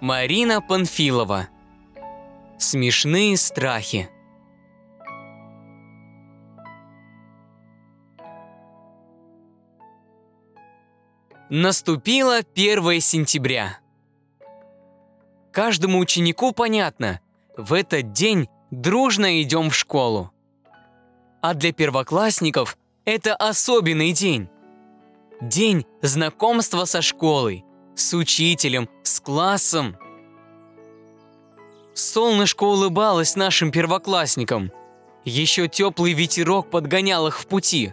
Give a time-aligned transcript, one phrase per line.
[0.00, 1.48] Марина Панфилова.
[2.58, 4.10] Смешные страхи.
[11.48, 13.78] Наступило 1 сентября.
[15.50, 17.20] Каждому ученику понятно,
[17.56, 20.30] в этот день дружно идем в школу.
[21.40, 24.50] А для первоклассников это особенный день.
[25.40, 28.90] День знакомства со школой, с учителем,
[29.26, 29.96] классом.
[31.94, 34.70] Солнышко улыбалось нашим первоклассникам.
[35.24, 37.92] Еще теплый ветерок подгонял их в пути.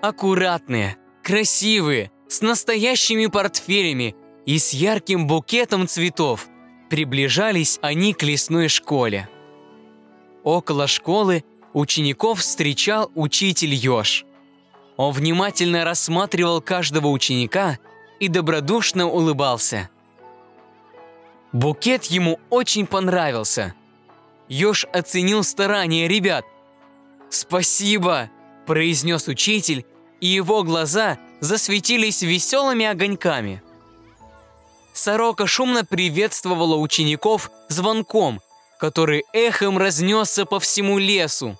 [0.00, 4.14] Аккуратные, красивые, с настоящими портфелями
[4.46, 6.46] и с ярким букетом цветов
[6.88, 9.28] приближались они к лесной школе.
[10.44, 14.26] Около школы учеников встречал учитель Ёж.
[14.96, 17.80] Он внимательно рассматривал каждого ученика
[18.22, 19.90] и добродушно улыбался.
[21.50, 23.74] Букет ему очень понравился.
[24.48, 26.44] Ёж оценил старания ребят.
[27.30, 28.30] «Спасибо!»–
[28.66, 29.84] произнес учитель,
[30.20, 33.60] и его глаза засветились веселыми огоньками.
[34.92, 38.40] Сорока шумно приветствовала учеников звонком,
[38.78, 41.58] который эхом разнесся по всему лесу.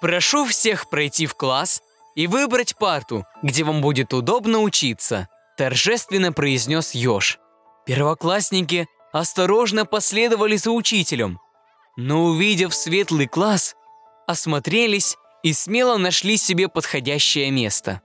[0.00, 1.80] Прошу всех пройти в класс
[2.14, 7.38] и выбрать парту, где вам будет удобно учиться»,– торжественно произнес Ёж.
[7.86, 11.38] Первоклассники осторожно последовали за учителем,
[11.96, 13.74] но, увидев светлый класс,
[14.26, 18.00] осмотрелись и смело нашли себе подходящее место.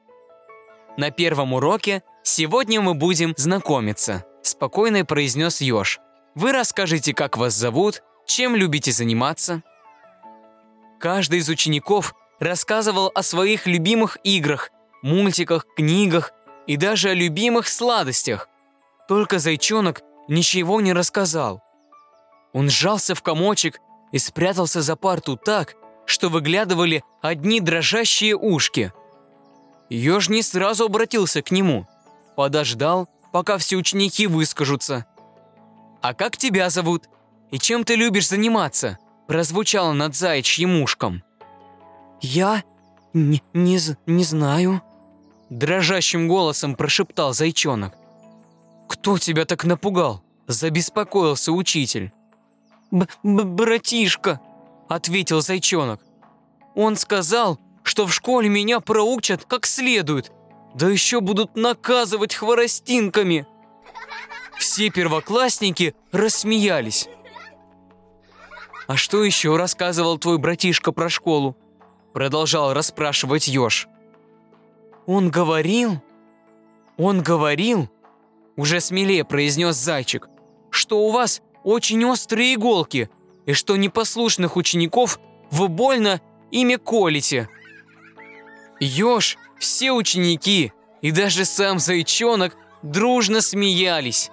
[0.98, 6.00] На первом уроке сегодня мы будем знакомиться, спокойно произнес Ёж.
[6.34, 9.62] Вы расскажете, как вас зовут, чем любите заниматься–
[11.00, 12.16] Каждый из учеников
[12.46, 16.32] рассказывал о своих любимых играх, мультиках, книгах
[16.68, 18.50] и даже о любимых сладостях.
[19.08, 21.62] Только зайчонок ничего не рассказал.
[22.54, 23.80] Он сжался в комочек
[24.12, 25.76] и спрятался за парту так,
[26.06, 28.94] что выглядывали одни дрожащие ушки.
[29.90, 31.88] Ёж не сразу обратился к нему.
[32.36, 35.06] Подождал, пока все ученики выскажутся.
[36.02, 37.10] «А как тебя зовут?
[37.52, 41.24] И чем ты любишь заниматься?» прозвучало над заячьим ушком.
[42.22, 42.64] «Я
[43.14, 44.82] не, не, не знаю»,–
[45.50, 47.94] дрожащим голосом прошептал зайчонок.
[48.88, 52.12] «Кто тебя так напугал?»– забеспокоился учитель.
[52.92, 54.40] Б -б «Братишка»,–
[54.90, 56.02] ответил зайчонок.
[56.76, 60.32] «Он сказал, что в школе меня проучат как следует,
[60.76, 63.48] да еще будут наказывать хворостинками».
[64.58, 67.10] Все первоклассники рассмеялись.
[68.88, 71.58] «А что еще рассказывал твой братишка про школу?»
[72.16, 73.90] Продолжал расспрашивать Ёж.
[75.06, 76.02] «Он говорил?
[76.96, 77.92] Он говорил?»
[78.56, 80.30] Уже смелее произнес зайчик,
[80.70, 83.10] что у вас очень острые иголки
[83.46, 85.20] и что непослушных учеников
[85.52, 86.22] вы больно
[86.52, 87.50] ими колите.
[88.80, 90.72] Ёж, все ученики
[91.02, 94.32] и даже сам зайчонок дружно смеялись.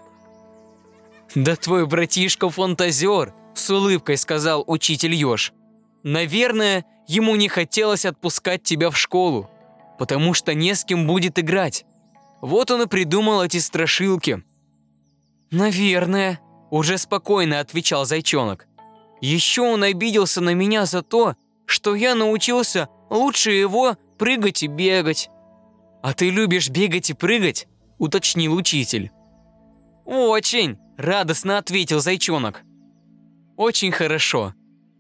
[1.35, 5.53] «Да твой братишка фантазер!» С улыбкой сказал учитель Ёж.
[6.05, 9.51] «Наверное, ему не хотелось отпускать тебя в школу,
[9.99, 11.85] потому что не с кем будет играть.
[12.41, 14.43] Вот он и придумал эти страшилки».
[15.51, 18.67] «Наверное»,– уже спокойно отвечал зайчонок.
[19.21, 21.37] «Еще он обиделся на меня за то,
[21.67, 25.29] что я научился лучше его прыгать и бегать».
[26.03, 27.69] «А ты любишь бегать и прыгать?»–
[27.99, 29.13] уточнил учитель.
[30.05, 32.65] «Очень!»– радостно ответил зайчонок.
[33.57, 34.55] Очень хорошо.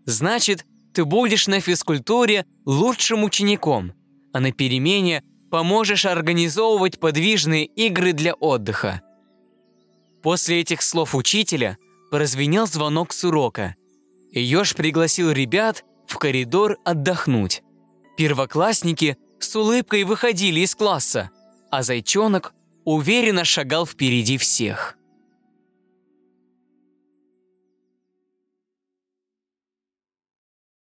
[0.04, 3.92] Значит, ты будешь на физкультуре лучшим учеником,
[4.32, 9.02] а на перемене поможешь организовывать подвижные игры для отдыха.
[10.22, 11.76] После этих слов учителя
[12.10, 13.74] прозвенел звонок с урока,
[14.30, 17.62] и Ёж пригласил ребят в коридор отдохнуть.
[18.16, 21.30] Первоклассники с улыбкой выходили из класса,
[21.70, 22.54] а зайчонок
[22.84, 24.96] уверенно шагал впереди всех.